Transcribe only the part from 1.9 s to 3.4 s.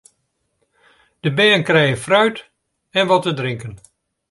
fruit en wat te